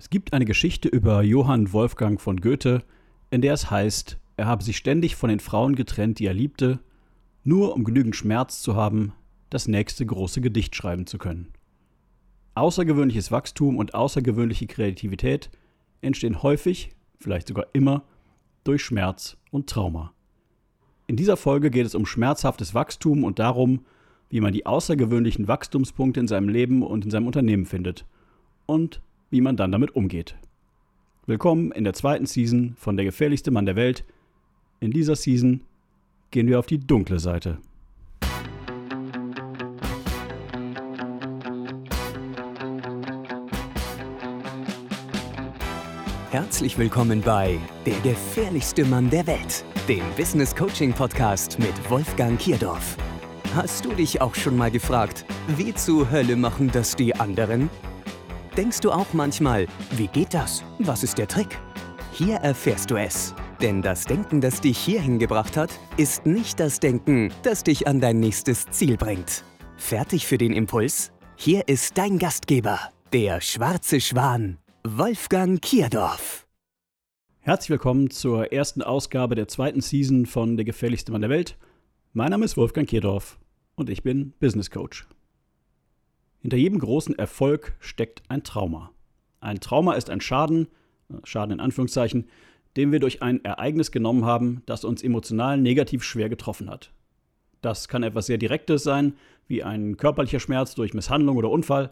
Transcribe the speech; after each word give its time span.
Es 0.00 0.10
gibt 0.10 0.32
eine 0.32 0.44
Geschichte 0.44 0.88
über 0.88 1.22
Johann 1.22 1.72
Wolfgang 1.72 2.20
von 2.20 2.40
Goethe, 2.40 2.84
in 3.30 3.40
der 3.40 3.52
es 3.54 3.68
heißt, 3.68 4.16
er 4.36 4.46
habe 4.46 4.62
sich 4.62 4.76
ständig 4.76 5.16
von 5.16 5.28
den 5.28 5.40
Frauen 5.40 5.74
getrennt, 5.74 6.20
die 6.20 6.26
er 6.26 6.34
liebte, 6.34 6.78
nur 7.42 7.74
um 7.74 7.82
genügend 7.82 8.14
Schmerz 8.14 8.62
zu 8.62 8.76
haben, 8.76 9.12
das 9.50 9.66
nächste 9.66 10.06
große 10.06 10.40
Gedicht 10.40 10.76
schreiben 10.76 11.06
zu 11.06 11.18
können. 11.18 11.52
Außergewöhnliches 12.54 13.32
Wachstum 13.32 13.76
und 13.76 13.94
außergewöhnliche 13.94 14.68
Kreativität 14.68 15.50
entstehen 16.00 16.44
häufig, 16.44 16.90
vielleicht 17.18 17.48
sogar 17.48 17.66
immer, 17.72 18.04
durch 18.62 18.84
Schmerz 18.84 19.36
und 19.50 19.68
Trauma. 19.68 20.12
In 21.08 21.16
dieser 21.16 21.36
Folge 21.36 21.70
geht 21.70 21.86
es 21.86 21.96
um 21.96 22.06
schmerzhaftes 22.06 22.72
Wachstum 22.72 23.24
und 23.24 23.40
darum, 23.40 23.84
wie 24.28 24.40
man 24.40 24.52
die 24.52 24.66
außergewöhnlichen 24.66 25.48
Wachstumspunkte 25.48 26.20
in 26.20 26.28
seinem 26.28 26.48
Leben 26.48 26.82
und 26.82 27.04
in 27.04 27.10
seinem 27.10 27.26
Unternehmen 27.26 27.66
findet 27.66 28.06
und 28.66 29.00
wie 29.30 29.40
man 29.40 29.56
dann 29.56 29.72
damit 29.72 29.94
umgeht. 29.94 30.36
Willkommen 31.26 31.72
in 31.72 31.84
der 31.84 31.92
zweiten 31.92 32.26
Season 32.26 32.74
von 32.78 32.96
Der 32.96 33.04
gefährlichste 33.04 33.50
Mann 33.50 33.66
der 33.66 33.76
Welt. 33.76 34.04
In 34.80 34.90
dieser 34.90 35.16
Season 35.16 35.62
gehen 36.30 36.48
wir 36.48 36.58
auf 36.58 36.66
die 36.66 36.78
dunkle 36.78 37.18
Seite. 37.18 37.58
Herzlich 46.30 46.78
willkommen 46.78 47.22
bei 47.22 47.58
Der 47.84 47.98
gefährlichste 48.00 48.84
Mann 48.84 49.10
der 49.10 49.26
Welt, 49.26 49.64
dem 49.88 50.02
Business 50.16 50.54
Coaching 50.54 50.92
Podcast 50.92 51.58
mit 51.58 51.90
Wolfgang 51.90 52.38
Kierdorf. 52.38 52.96
Hast 53.54 53.84
du 53.84 53.92
dich 53.92 54.20
auch 54.20 54.34
schon 54.34 54.56
mal 54.56 54.70
gefragt, 54.70 55.24
wie 55.56 55.74
zur 55.74 56.10
Hölle 56.10 56.36
machen 56.36 56.70
das 56.72 56.96
die 56.96 57.16
anderen? 57.16 57.70
Denkst 58.58 58.80
du 58.80 58.90
auch 58.90 59.12
manchmal, 59.12 59.68
wie 59.92 60.08
geht 60.08 60.34
das? 60.34 60.64
Was 60.80 61.04
ist 61.04 61.16
der 61.16 61.28
Trick? 61.28 61.60
Hier 62.12 62.38
erfährst 62.38 62.90
du 62.90 62.96
es. 62.96 63.32
Denn 63.62 63.82
das 63.82 64.02
Denken, 64.04 64.40
das 64.40 64.60
dich 64.60 64.76
hierhin 64.76 65.20
gebracht 65.20 65.56
hat, 65.56 65.70
ist 65.96 66.26
nicht 66.26 66.58
das 66.58 66.80
Denken, 66.80 67.32
das 67.44 67.62
dich 67.62 67.86
an 67.86 68.00
dein 68.00 68.18
nächstes 68.18 68.66
Ziel 68.66 68.96
bringt. 68.96 69.44
Fertig 69.76 70.26
für 70.26 70.38
den 70.38 70.52
Impuls? 70.52 71.12
Hier 71.36 71.68
ist 71.68 71.96
dein 71.98 72.18
Gastgeber, 72.18 72.80
der 73.12 73.40
schwarze 73.40 74.00
Schwan, 74.00 74.58
Wolfgang 74.82 75.62
Kierdorf. 75.62 76.48
Herzlich 77.38 77.70
willkommen 77.70 78.10
zur 78.10 78.52
ersten 78.52 78.82
Ausgabe 78.82 79.36
der 79.36 79.46
zweiten 79.46 79.82
Season 79.82 80.26
von 80.26 80.56
Der 80.56 80.64
gefährlichste 80.64 81.12
Mann 81.12 81.20
der 81.20 81.30
Welt. 81.30 81.56
Mein 82.12 82.30
Name 82.30 82.44
ist 82.44 82.56
Wolfgang 82.56 82.88
Kierdorf 82.88 83.38
und 83.76 83.88
ich 83.88 84.02
bin 84.02 84.32
Business 84.40 84.68
Coach. 84.68 85.06
Hinter 86.40 86.56
jedem 86.56 86.78
großen 86.78 87.18
Erfolg 87.18 87.74
steckt 87.80 88.22
ein 88.28 88.44
Trauma. 88.44 88.90
Ein 89.40 89.60
Trauma 89.60 89.94
ist 89.94 90.10
ein 90.10 90.20
Schaden, 90.20 90.68
äh, 91.10 91.14
Schaden 91.24 91.52
in 91.52 91.60
Anführungszeichen, 91.60 92.28
den 92.76 92.92
wir 92.92 93.00
durch 93.00 93.22
ein 93.22 93.44
Ereignis 93.44 93.90
genommen 93.90 94.24
haben, 94.24 94.62
das 94.66 94.84
uns 94.84 95.02
emotional 95.02 95.58
negativ 95.58 96.04
schwer 96.04 96.28
getroffen 96.28 96.70
hat. 96.70 96.92
Das 97.60 97.88
kann 97.88 98.04
etwas 98.04 98.26
sehr 98.26 98.38
Direktes 98.38 98.84
sein, 98.84 99.14
wie 99.48 99.64
ein 99.64 99.96
körperlicher 99.96 100.38
Schmerz 100.38 100.74
durch 100.74 100.94
Misshandlung 100.94 101.36
oder 101.36 101.50
Unfall, 101.50 101.90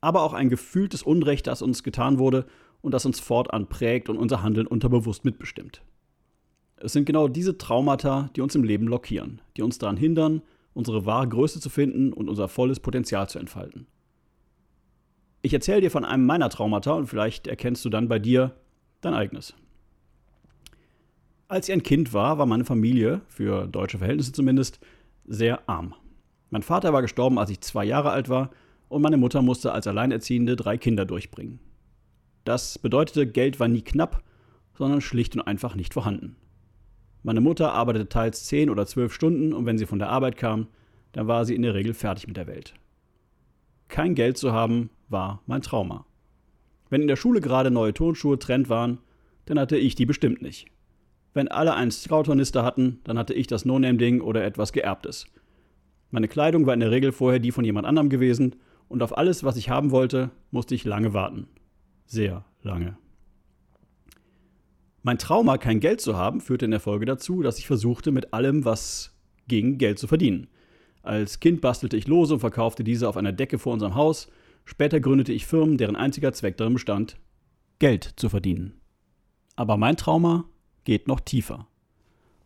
aber 0.00 0.22
auch 0.22 0.32
ein 0.32 0.48
gefühltes 0.48 1.02
Unrecht, 1.02 1.46
das 1.46 1.62
uns 1.62 1.82
getan 1.82 2.18
wurde 2.18 2.46
und 2.82 2.92
das 2.92 3.06
uns 3.06 3.18
fortan 3.18 3.68
prägt 3.68 4.08
und 4.08 4.16
unser 4.16 4.42
Handeln 4.42 4.66
unterbewusst 4.66 5.24
mitbestimmt. 5.24 5.82
Es 6.76 6.92
sind 6.92 7.04
genau 7.04 7.28
diese 7.28 7.58
Traumata, 7.58 8.30
die 8.36 8.40
uns 8.40 8.54
im 8.54 8.64
Leben 8.64 8.86
blockieren, 8.86 9.40
die 9.56 9.62
uns 9.62 9.78
daran 9.78 9.96
hindern, 9.96 10.42
unsere 10.74 11.06
wahre 11.06 11.28
Größe 11.28 11.60
zu 11.60 11.70
finden 11.70 12.12
und 12.12 12.28
unser 12.28 12.48
volles 12.48 12.80
Potenzial 12.80 13.28
zu 13.28 13.38
entfalten. 13.38 13.86
Ich 15.42 15.52
erzähle 15.52 15.80
dir 15.80 15.90
von 15.90 16.04
einem 16.04 16.24
meiner 16.24 16.48
Traumata 16.48 16.92
und 16.92 17.06
vielleicht 17.06 17.46
erkennst 17.46 17.84
du 17.84 17.90
dann 17.90 18.08
bei 18.08 18.18
dir 18.18 18.54
dein 19.00 19.14
eigenes. 19.14 19.54
Als 21.48 21.68
ich 21.68 21.72
ein 21.72 21.82
Kind 21.82 22.14
war, 22.14 22.38
war 22.38 22.46
meine 22.46 22.64
Familie, 22.64 23.20
für 23.28 23.66
deutsche 23.66 23.98
Verhältnisse 23.98 24.32
zumindest, 24.32 24.80
sehr 25.26 25.68
arm. 25.68 25.94
Mein 26.50 26.62
Vater 26.62 26.92
war 26.92 27.02
gestorben, 27.02 27.38
als 27.38 27.50
ich 27.50 27.60
zwei 27.60 27.84
Jahre 27.84 28.10
alt 28.10 28.28
war, 28.28 28.50
und 28.88 29.02
meine 29.02 29.16
Mutter 29.16 29.42
musste 29.42 29.72
als 29.72 29.86
Alleinerziehende 29.86 30.54
drei 30.54 30.76
Kinder 30.76 31.04
durchbringen. 31.04 31.60
Das 32.44 32.78
bedeutete, 32.78 33.26
Geld 33.26 33.58
war 33.58 33.68
nie 33.68 33.82
knapp, 33.82 34.22
sondern 34.76 35.00
schlicht 35.00 35.34
und 35.34 35.42
einfach 35.42 35.74
nicht 35.74 35.94
vorhanden. 35.94 36.36
Meine 37.22 37.40
Mutter 37.40 37.72
arbeitete 37.72 38.08
teils 38.08 38.46
10 38.46 38.68
oder 38.70 38.86
12 38.86 39.12
Stunden 39.12 39.52
und 39.52 39.66
wenn 39.66 39.78
sie 39.78 39.86
von 39.86 39.98
der 39.98 40.08
Arbeit 40.08 40.36
kam, 40.36 40.66
dann 41.12 41.28
war 41.28 41.44
sie 41.44 41.54
in 41.54 41.62
der 41.62 41.74
Regel 41.74 41.94
fertig 41.94 42.26
mit 42.26 42.36
der 42.36 42.46
Welt. 42.46 42.74
Kein 43.88 44.14
Geld 44.14 44.38
zu 44.38 44.52
haben, 44.52 44.90
war 45.08 45.42
mein 45.46 45.62
Trauma. 45.62 46.06
Wenn 46.90 47.02
in 47.02 47.08
der 47.08 47.16
Schule 47.16 47.40
gerade 47.40 47.70
neue 47.70 47.94
Turnschuhe 47.94 48.38
Trend 48.38 48.68
waren, 48.68 48.98
dann 49.44 49.58
hatte 49.58 49.76
ich 49.76 49.94
die 49.94 50.06
bestimmt 50.06 50.42
nicht. 50.42 50.66
Wenn 51.34 51.48
alle 51.48 51.74
einen 51.74 51.90
Scout-Tornister 51.90 52.64
hatten, 52.64 53.00
dann 53.04 53.18
hatte 53.18 53.34
ich 53.34 53.46
das 53.46 53.64
No-Name-Ding 53.64 54.20
oder 54.20 54.44
etwas 54.44 54.72
Geerbtes. 54.72 55.26
Meine 56.10 56.28
Kleidung 56.28 56.66
war 56.66 56.74
in 56.74 56.80
der 56.80 56.90
Regel 56.90 57.12
vorher 57.12 57.38
die 57.38 57.52
von 57.52 57.64
jemand 57.64 57.86
anderem 57.86 58.10
gewesen 58.10 58.56
und 58.88 59.02
auf 59.02 59.16
alles, 59.16 59.44
was 59.44 59.56
ich 59.56 59.70
haben 59.70 59.90
wollte, 59.90 60.30
musste 60.50 60.74
ich 60.74 60.84
lange 60.84 61.14
warten. 61.14 61.46
Sehr 62.04 62.44
lange. 62.62 62.98
Mein 65.04 65.18
Trauma, 65.18 65.58
kein 65.58 65.80
Geld 65.80 66.00
zu 66.00 66.16
haben, 66.16 66.40
führte 66.40 66.64
in 66.64 66.70
der 66.70 66.80
Folge 66.80 67.06
dazu, 67.06 67.42
dass 67.42 67.58
ich 67.58 67.66
versuchte, 67.66 68.12
mit 68.12 68.32
allem, 68.32 68.64
was 68.64 69.16
ging, 69.48 69.76
Geld 69.78 69.98
zu 69.98 70.06
verdienen. 70.06 70.46
Als 71.02 71.40
Kind 71.40 71.60
bastelte 71.60 71.96
ich 71.96 72.06
Lose 72.06 72.34
und 72.34 72.40
verkaufte 72.40 72.84
diese 72.84 73.08
auf 73.08 73.16
einer 73.16 73.32
Decke 73.32 73.58
vor 73.58 73.72
unserem 73.72 73.96
Haus. 73.96 74.28
Später 74.64 75.00
gründete 75.00 75.32
ich 75.32 75.44
Firmen, 75.44 75.76
deren 75.76 75.96
einziger 75.96 76.32
Zweck 76.32 76.56
darin 76.56 76.74
bestand, 76.74 77.16
Geld 77.80 78.12
zu 78.16 78.28
verdienen. 78.28 78.74
Aber 79.56 79.76
mein 79.76 79.96
Trauma 79.96 80.44
geht 80.84 81.08
noch 81.08 81.18
tiefer. 81.18 81.66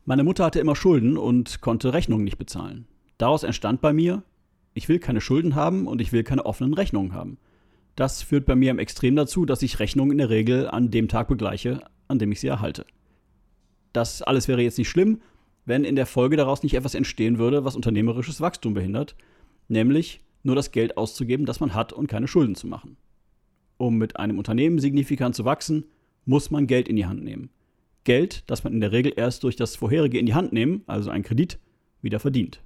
Meine 0.06 0.24
Mutter 0.24 0.44
hatte 0.44 0.60
immer 0.60 0.76
Schulden 0.76 1.18
und 1.18 1.60
konnte 1.60 1.92
Rechnungen 1.92 2.24
nicht 2.24 2.38
bezahlen. 2.38 2.86
Daraus 3.18 3.42
entstand 3.42 3.82
bei 3.82 3.92
mir, 3.92 4.22
ich 4.72 4.88
will 4.88 4.98
keine 4.98 5.20
Schulden 5.20 5.54
haben 5.54 5.86
und 5.86 6.00
ich 6.00 6.12
will 6.12 6.22
keine 6.22 6.46
offenen 6.46 6.72
Rechnungen 6.72 7.12
haben. 7.12 7.36
Das 7.96 8.22
führt 8.22 8.46
bei 8.46 8.56
mir 8.56 8.70
im 8.70 8.78
Extrem 8.78 9.16
dazu, 9.16 9.44
dass 9.44 9.62
ich 9.62 9.78
Rechnungen 9.78 10.12
in 10.12 10.18
der 10.18 10.30
Regel 10.30 10.68
an 10.68 10.90
dem 10.90 11.08
Tag 11.08 11.28
begleiche, 11.28 11.82
an 12.08 12.18
dem 12.18 12.32
ich 12.32 12.40
sie 12.40 12.48
erhalte. 12.48 12.86
Das 13.92 14.22
alles 14.22 14.48
wäre 14.48 14.62
jetzt 14.62 14.78
nicht 14.78 14.88
schlimm, 14.88 15.20
wenn 15.64 15.84
in 15.84 15.96
der 15.96 16.06
Folge 16.06 16.36
daraus 16.36 16.62
nicht 16.62 16.74
etwas 16.74 16.94
entstehen 16.94 17.38
würde, 17.38 17.64
was 17.64 17.76
unternehmerisches 17.76 18.40
Wachstum 18.40 18.74
behindert, 18.74 19.16
nämlich 19.68 20.20
nur 20.42 20.54
das 20.54 20.70
Geld 20.70 20.96
auszugeben, 20.96 21.46
das 21.46 21.60
man 21.60 21.74
hat 21.74 21.92
und 21.92 22.06
keine 22.06 22.28
Schulden 22.28 22.54
zu 22.54 22.66
machen. 22.66 22.96
Um 23.78 23.98
mit 23.98 24.16
einem 24.16 24.38
Unternehmen 24.38 24.78
signifikant 24.78 25.34
zu 25.34 25.44
wachsen, 25.44 25.86
muss 26.24 26.50
man 26.50 26.66
Geld 26.66 26.88
in 26.88 26.96
die 26.96 27.06
Hand 27.06 27.22
nehmen. 27.22 27.50
Geld, 28.04 28.44
das 28.46 28.62
man 28.62 28.72
in 28.72 28.80
der 28.80 28.92
Regel 28.92 29.12
erst 29.16 29.42
durch 29.42 29.56
das 29.56 29.76
vorherige 29.76 30.18
in 30.18 30.26
die 30.26 30.34
Hand 30.34 30.52
nehmen, 30.52 30.82
also 30.86 31.10
ein 31.10 31.24
Kredit, 31.24 31.58
wieder 32.00 32.20
verdient. 32.20 32.62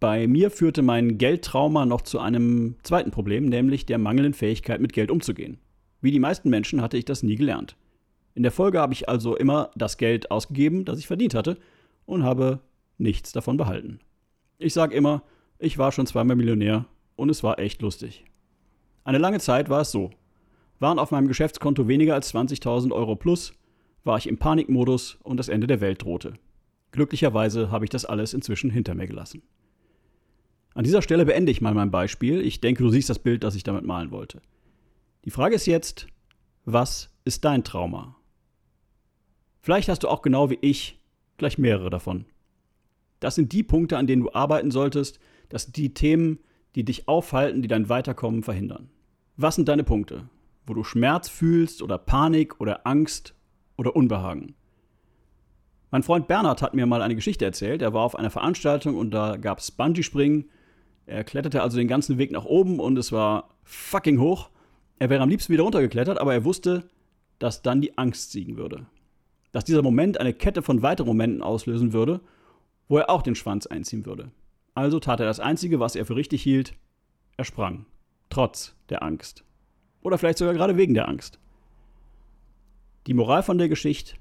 Bei 0.00 0.26
mir 0.26 0.50
führte 0.50 0.80
mein 0.80 1.18
Geldtrauma 1.18 1.84
noch 1.84 2.00
zu 2.00 2.18
einem 2.20 2.76
zweiten 2.82 3.10
Problem, 3.10 3.44
nämlich 3.44 3.84
der 3.84 3.98
mangelnden 3.98 4.32
Fähigkeit, 4.32 4.80
mit 4.80 4.94
Geld 4.94 5.10
umzugehen. 5.10 5.58
Wie 6.00 6.10
die 6.10 6.18
meisten 6.18 6.48
Menschen 6.48 6.80
hatte 6.80 6.96
ich 6.96 7.04
das 7.04 7.22
nie 7.22 7.36
gelernt. 7.36 7.76
In 8.34 8.42
der 8.42 8.52
Folge 8.52 8.80
habe 8.80 8.92
ich 8.92 9.08
also 9.08 9.36
immer 9.36 9.70
das 9.74 9.96
Geld 9.96 10.30
ausgegeben, 10.30 10.84
das 10.84 10.98
ich 10.98 11.06
verdient 11.06 11.34
hatte, 11.34 11.58
und 12.06 12.22
habe 12.22 12.60
nichts 12.98 13.32
davon 13.32 13.56
behalten. 13.56 14.00
Ich 14.58 14.74
sage 14.74 14.94
immer, 14.94 15.22
ich 15.58 15.78
war 15.78 15.92
schon 15.92 16.06
zweimal 16.06 16.36
Millionär 16.36 16.86
und 17.16 17.30
es 17.30 17.42
war 17.42 17.58
echt 17.58 17.82
lustig. 17.82 18.24
Eine 19.04 19.18
lange 19.18 19.40
Zeit 19.40 19.68
war 19.68 19.80
es 19.80 19.90
so. 19.90 20.10
Waren 20.78 20.98
auf 20.98 21.10
meinem 21.10 21.28
Geschäftskonto 21.28 21.88
weniger 21.88 22.14
als 22.14 22.34
20.000 22.34 22.92
Euro 22.92 23.16
plus, 23.16 23.52
war 24.04 24.16
ich 24.16 24.26
im 24.26 24.38
Panikmodus 24.38 25.18
und 25.22 25.36
das 25.36 25.48
Ende 25.48 25.66
der 25.66 25.80
Welt 25.80 26.02
drohte. 26.02 26.34
Glücklicherweise 26.92 27.70
habe 27.70 27.84
ich 27.84 27.90
das 27.90 28.04
alles 28.04 28.34
inzwischen 28.34 28.70
hinter 28.70 28.94
mir 28.94 29.06
gelassen. 29.06 29.42
An 30.74 30.84
dieser 30.84 31.02
Stelle 31.02 31.26
beende 31.26 31.52
ich 31.52 31.60
mal 31.60 31.74
mein 31.74 31.90
Beispiel. 31.90 32.40
Ich 32.40 32.60
denke, 32.60 32.82
du 32.82 32.90
siehst 32.90 33.10
das 33.10 33.18
Bild, 33.18 33.44
das 33.44 33.54
ich 33.54 33.62
damit 33.62 33.84
malen 33.84 34.10
wollte. 34.10 34.40
Die 35.24 35.30
Frage 35.30 35.54
ist 35.54 35.66
jetzt, 35.66 36.06
was 36.64 37.10
ist 37.24 37.44
dein 37.44 37.64
Trauma? 37.64 38.16
Vielleicht 39.60 39.88
hast 39.88 40.02
du 40.02 40.08
auch 40.08 40.22
genau 40.22 40.50
wie 40.50 40.58
ich 40.62 40.98
gleich 41.36 41.58
mehrere 41.58 41.90
davon. 41.90 42.24
Das 43.20 43.34
sind 43.34 43.52
die 43.52 43.62
Punkte, 43.62 43.98
an 43.98 44.06
denen 44.06 44.22
du 44.22 44.32
arbeiten 44.32 44.70
solltest. 44.70 45.20
Das 45.50 45.64
sind 45.64 45.76
die 45.76 45.92
Themen, 45.92 46.38
die 46.74 46.84
dich 46.84 47.08
aufhalten, 47.08 47.60
die 47.60 47.68
dein 47.68 47.88
Weiterkommen 47.88 48.42
verhindern. 48.42 48.88
Was 49.36 49.56
sind 49.56 49.68
deine 49.68 49.84
Punkte, 49.84 50.28
wo 50.66 50.74
du 50.74 50.82
Schmerz 50.84 51.28
fühlst 51.28 51.82
oder 51.82 51.98
Panik 51.98 52.60
oder 52.60 52.86
Angst 52.86 53.34
oder 53.76 53.94
Unbehagen? 53.94 54.54
Mein 55.90 56.04
Freund 56.04 56.28
Bernhard 56.28 56.62
hat 56.62 56.72
mir 56.72 56.86
mal 56.86 57.02
eine 57.02 57.16
Geschichte 57.16 57.44
erzählt. 57.44 57.82
Er 57.82 57.92
war 57.92 58.04
auf 58.04 58.16
einer 58.16 58.30
Veranstaltung 58.30 58.96
und 58.96 59.10
da 59.10 59.36
gab 59.36 59.58
es 59.58 59.72
Bungee-Springen. 59.72 60.48
Er 61.06 61.24
kletterte 61.24 61.62
also 61.62 61.76
den 61.76 61.88
ganzen 61.88 62.16
Weg 62.16 62.30
nach 62.30 62.44
oben 62.44 62.78
und 62.78 62.96
es 62.96 63.12
war 63.12 63.50
fucking 63.64 64.20
hoch. 64.20 64.50
Er 64.98 65.10
wäre 65.10 65.22
am 65.22 65.28
liebsten 65.28 65.52
wieder 65.52 65.64
runtergeklettert, 65.64 66.18
aber 66.18 66.32
er 66.32 66.44
wusste, 66.44 66.88
dass 67.40 67.62
dann 67.62 67.80
die 67.80 67.98
Angst 67.98 68.30
siegen 68.30 68.56
würde 68.56 68.86
dass 69.52 69.64
dieser 69.64 69.82
Moment 69.82 70.18
eine 70.18 70.32
Kette 70.32 70.62
von 70.62 70.82
weiteren 70.82 71.08
Momenten 71.08 71.42
auslösen 71.42 71.92
würde, 71.92 72.20
wo 72.88 72.98
er 72.98 73.10
auch 73.10 73.22
den 73.22 73.34
Schwanz 73.34 73.66
einziehen 73.66 74.06
würde. 74.06 74.30
Also 74.74 75.00
tat 75.00 75.20
er 75.20 75.26
das 75.26 75.40
Einzige, 75.40 75.80
was 75.80 75.96
er 75.96 76.06
für 76.06 76.16
richtig 76.16 76.42
hielt, 76.42 76.74
er 77.36 77.44
sprang, 77.44 77.86
trotz 78.28 78.74
der 78.88 79.02
Angst. 79.02 79.44
Oder 80.02 80.18
vielleicht 80.18 80.38
sogar 80.38 80.54
gerade 80.54 80.76
wegen 80.76 80.94
der 80.94 81.08
Angst. 81.08 81.38
Die 83.06 83.14
Moral 83.14 83.42
von 83.42 83.58
der 83.58 83.68
Geschichte, 83.68 84.16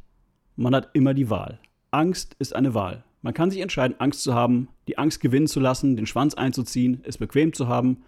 man 0.56 0.76
hat 0.76 0.90
immer 0.94 1.14
die 1.14 1.30
Wahl. 1.30 1.60
Angst 1.92 2.36
ist 2.40 2.56
eine 2.56 2.74
Wahl. 2.74 3.04
Man 3.22 3.34
kann 3.34 3.52
sich 3.52 3.60
entscheiden, 3.60 4.00
Angst 4.00 4.24
zu 4.24 4.34
haben, 4.34 4.70
die 4.88 4.98
Angst 4.98 5.20
gewinnen 5.20 5.48
zu 5.48 5.60
lassen, 5.60 5.96
den 5.96 6.06
Schwanz 6.06 6.34
einzuziehen, 6.34 7.02
es 7.04 7.18
bequem 7.18 7.54
zu 7.54 7.68
haben, 7.68 8.04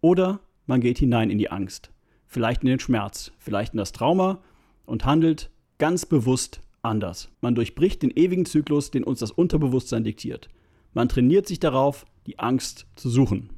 oder 0.00 0.40
man 0.66 0.80
geht 0.80 0.98
hinein 0.98 1.30
in 1.30 1.38
die 1.38 1.50
Angst, 1.50 1.90
vielleicht 2.26 2.62
in 2.62 2.68
den 2.68 2.80
Schmerz, 2.80 3.32
vielleicht 3.38 3.74
in 3.74 3.78
das 3.78 3.92
Trauma 3.92 4.42
und 4.84 5.04
handelt 5.04 5.50
ganz 5.78 6.06
bewusst 6.06 6.60
anders. 6.82 7.30
Man 7.40 7.54
durchbricht 7.54 8.02
den 8.02 8.10
ewigen 8.10 8.46
Zyklus, 8.46 8.90
den 8.90 9.04
uns 9.04 9.20
das 9.20 9.30
Unterbewusstsein 9.30 10.04
diktiert. 10.04 10.48
Man 10.94 11.08
trainiert 11.08 11.46
sich 11.46 11.60
darauf, 11.60 12.06
die 12.26 12.38
Angst 12.38 12.86
zu 12.96 13.08
suchen. 13.08 13.50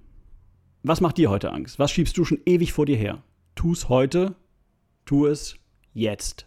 Was 0.82 1.00
macht 1.00 1.18
dir 1.18 1.30
heute 1.30 1.52
Angst? 1.52 1.78
Was 1.78 1.90
schiebst 1.90 2.16
du 2.16 2.24
schon 2.24 2.40
ewig 2.46 2.72
vor 2.72 2.86
dir 2.86 2.96
her? 2.96 3.22
Tu 3.54 3.72
es 3.72 3.88
heute, 3.88 4.34
tu 5.04 5.26
es 5.26 5.56
jetzt. 5.92 6.46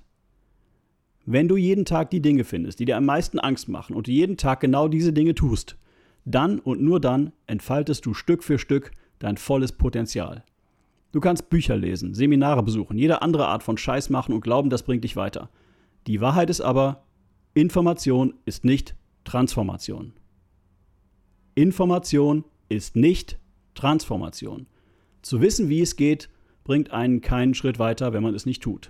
Wenn 1.25 1.47
du 1.47 1.55
jeden 1.55 1.85
Tag 1.85 2.09
die 2.09 2.21
Dinge 2.21 2.43
findest, 2.43 2.79
die 2.79 2.85
dir 2.85 2.97
am 2.97 3.05
meisten 3.05 3.39
Angst 3.39 3.69
machen 3.69 3.95
und 3.95 4.07
du 4.07 4.11
jeden 4.11 4.35
Tag 4.35 4.59
genau 4.59 4.87
diese 4.87 5.13
Dinge 5.13 5.35
tust, 5.35 5.77
dann 6.25 6.59
und 6.59 6.81
nur 6.81 6.99
dann 6.99 7.31
entfaltest 7.47 8.05
du 8.05 8.13
Stück 8.13 8.43
für 8.43 8.59
Stück 8.59 8.91
dein 9.19 9.37
volles 9.37 9.71
Potenzial. 9.71 10.43
Du 11.11 11.19
kannst 11.19 11.49
Bücher 11.49 11.77
lesen, 11.77 12.13
Seminare 12.13 12.63
besuchen, 12.63 12.97
jede 12.97 13.21
andere 13.21 13.47
Art 13.47 13.63
von 13.63 13.77
Scheiß 13.77 14.09
machen 14.09 14.33
und 14.33 14.41
glauben, 14.41 14.69
das 14.69 14.83
bringt 14.83 15.03
dich 15.03 15.15
weiter. 15.15 15.49
Die 16.07 16.21
Wahrheit 16.21 16.49
ist 16.49 16.61
aber, 16.61 17.03
Information 17.53 18.33
ist 18.45 18.65
nicht 18.65 18.95
Transformation. 19.23 20.13
Information 21.55 22.45
ist 22.67 22.95
nicht 22.95 23.37
Transformation. 23.75 24.67
Zu 25.21 25.39
wissen, 25.39 25.69
wie 25.69 25.81
es 25.81 25.95
geht, 25.95 26.29
bringt 26.63 26.91
einen 26.91 27.21
keinen 27.21 27.53
Schritt 27.53 27.79
weiter, 27.79 28.13
wenn 28.13 28.23
man 28.23 28.35
es 28.35 28.45
nicht 28.45 28.63
tut. 28.63 28.89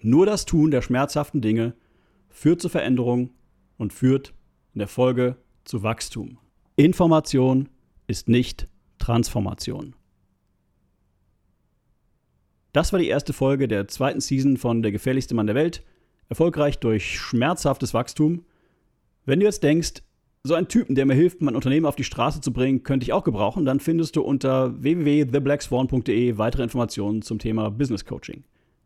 Nur 0.00 0.26
das 0.26 0.44
Tun 0.44 0.70
der 0.70 0.82
schmerzhaften 0.82 1.40
Dinge 1.40 1.74
führt 2.28 2.60
zu 2.60 2.68
Veränderung 2.68 3.30
und 3.78 3.92
führt 3.92 4.34
in 4.74 4.80
der 4.80 4.88
Folge 4.88 5.36
zu 5.64 5.82
Wachstum. 5.82 6.38
Information 6.76 7.68
ist 8.06 8.28
nicht 8.28 8.68
Transformation. 8.98 9.94
Das 12.72 12.92
war 12.92 12.98
die 12.98 13.08
erste 13.08 13.34
Folge 13.34 13.68
der 13.68 13.86
zweiten 13.88 14.20
Season 14.20 14.56
von 14.56 14.82
Der 14.82 14.92
gefährlichste 14.92 15.34
Mann 15.34 15.46
der 15.46 15.54
Welt. 15.54 15.82
Erfolgreich 16.30 16.78
durch 16.78 17.18
schmerzhaftes 17.20 17.92
Wachstum. 17.92 18.46
Wenn 19.26 19.40
du 19.40 19.44
jetzt 19.44 19.62
denkst, 19.62 20.02
so 20.42 20.54
einen 20.54 20.68
Typen, 20.68 20.94
der 20.94 21.04
mir 21.04 21.14
hilft, 21.14 21.42
mein 21.42 21.54
Unternehmen 21.54 21.84
auf 21.84 21.96
die 21.96 22.04
Straße 22.04 22.40
zu 22.40 22.52
bringen, 22.52 22.82
könnte 22.82 23.04
ich 23.04 23.12
auch 23.12 23.24
gebrauchen, 23.24 23.66
dann 23.66 23.78
findest 23.78 24.16
du 24.16 24.22
unter 24.22 24.82
www.theblackswan.de 24.82 26.38
weitere 26.38 26.62
Informationen 26.62 27.20
zum 27.20 27.38
Thema 27.38 27.70
Business 27.70 28.06
Coaching. 28.06 28.42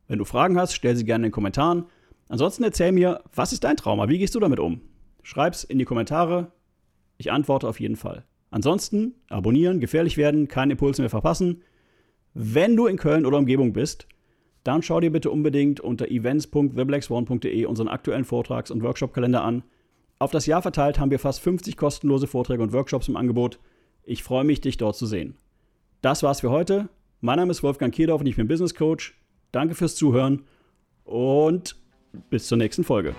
Wenn 0.08 0.18
du 0.18 0.24
Fragen 0.24 0.58
hast, 0.58 0.74
stell 0.74 0.96
sie 0.96 1.04
gerne 1.04 1.26
in 1.26 1.30
den 1.30 1.34
Kommentaren. 1.34 1.86
Ansonsten 2.28 2.64
erzähl 2.64 2.90
mir, 2.90 3.22
was 3.34 3.52
ist 3.52 3.62
dein 3.62 3.76
Trauma? 3.76 4.08
Wie 4.08 4.18
gehst 4.18 4.34
du 4.34 4.40
damit 4.40 4.58
um? 4.58 4.80
Schreib's 5.22 5.62
in 5.62 5.78
die 5.78 5.84
Kommentare. 5.84 6.50
Ich 7.18 7.30
antworte 7.30 7.68
auf 7.68 7.78
jeden 7.78 7.96
Fall. 7.96 8.24
Ansonsten 8.50 9.14
abonnieren, 9.28 9.78
gefährlich 9.78 10.16
werden, 10.16 10.48
keine 10.48 10.72
Impulse 10.72 11.02
mehr 11.02 11.10
verpassen. 11.10 11.62
Wenn 12.38 12.76
du 12.76 12.86
in 12.86 12.98
Köln 12.98 13.24
oder 13.24 13.38
Umgebung 13.38 13.72
bist, 13.72 14.06
dann 14.62 14.82
schau 14.82 15.00
dir 15.00 15.10
bitte 15.10 15.30
unbedingt 15.30 15.80
unter 15.80 16.10
events.theblackswan.de 16.10 17.64
unseren 17.64 17.88
aktuellen 17.88 18.26
Vortrags- 18.26 18.70
und 18.70 18.82
Workshop-Kalender 18.82 19.42
an. 19.42 19.62
Auf 20.18 20.32
das 20.32 20.44
Jahr 20.44 20.60
verteilt 20.60 20.98
haben 20.98 21.10
wir 21.10 21.18
fast 21.18 21.40
50 21.40 21.78
kostenlose 21.78 22.26
Vorträge 22.26 22.62
und 22.62 22.74
Workshops 22.74 23.08
im 23.08 23.16
Angebot. 23.16 23.58
Ich 24.02 24.22
freue 24.22 24.44
mich, 24.44 24.60
dich 24.60 24.76
dort 24.76 24.96
zu 24.96 25.06
sehen. 25.06 25.38
Das 26.02 26.22
war's 26.22 26.42
für 26.42 26.50
heute. 26.50 26.90
Mein 27.22 27.38
Name 27.38 27.52
ist 27.52 27.62
Wolfgang 27.62 27.94
Kierdorf 27.94 28.20
und 28.20 28.26
ich 28.26 28.36
bin 28.36 28.48
Business 28.48 28.74
Coach. 28.74 29.18
Danke 29.50 29.74
fürs 29.74 29.96
Zuhören 29.96 30.44
und 31.04 31.74
bis 32.28 32.48
zur 32.48 32.58
nächsten 32.58 32.84
Folge. 32.84 33.14